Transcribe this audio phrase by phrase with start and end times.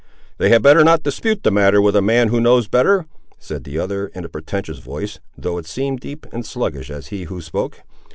[0.39, 3.05] "They had better not dispute that matter with a man who knows better,"
[3.37, 7.25] said the other in a portentous voice, though it seemed deep and sluggish as he
[7.25, 7.81] who spoke.